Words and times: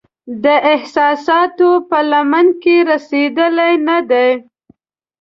د 0.43 0.45
احساساتو 0.73 1.69
په 1.89 1.97
لمن 2.11 2.47
کې 2.61 2.75
رسیدلې 2.91 3.71
نه 3.87 3.97
دی 4.09 4.29